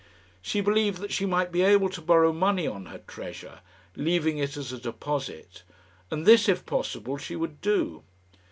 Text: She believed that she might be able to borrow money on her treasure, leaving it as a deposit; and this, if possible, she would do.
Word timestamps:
She 0.41 0.61
believed 0.61 0.99
that 1.01 1.11
she 1.11 1.27
might 1.27 1.51
be 1.51 1.61
able 1.61 1.87
to 1.89 2.01
borrow 2.01 2.33
money 2.33 2.65
on 2.65 2.87
her 2.87 3.03
treasure, 3.05 3.59
leaving 3.95 4.39
it 4.39 4.57
as 4.57 4.73
a 4.73 4.79
deposit; 4.79 5.61
and 6.09 6.25
this, 6.25 6.49
if 6.49 6.65
possible, 6.65 7.17
she 7.19 7.35
would 7.35 7.61
do. 7.61 8.01